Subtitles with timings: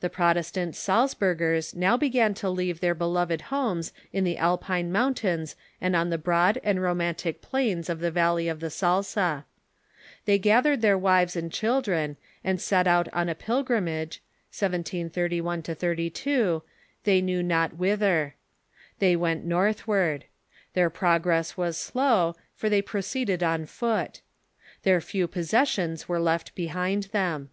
[0.00, 5.56] The Protestant Salzburgers now began to leave their be loved homes in the Alpine mountains
[5.80, 9.46] and on the broad and romantic plains of the vallev of the Salza.
[10.26, 13.34] They The Exiles, i,••,^■^, t gathered their wives and children, and set out on a
[13.34, 14.22] pilgrimage
[14.52, 16.62] (1731 32)
[17.04, 18.34] they knew not whither.
[18.98, 20.26] They went northward.
[20.74, 24.20] Their progress was slow, for they proceeded on foot.
[24.82, 27.48] Their few possessions were left behind them.